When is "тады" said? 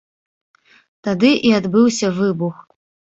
1.07-1.31